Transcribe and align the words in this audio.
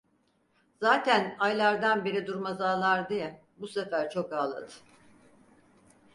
Zaten 0.81 1.35
aylardan 1.39 2.05
beri 2.05 2.27
durmaz 2.27 2.61
ağlardı 2.61 3.13
ya, 3.13 3.39
bu 3.57 3.67
sefer 3.67 4.09
çok 4.09 4.33
ağladı. 4.33 4.71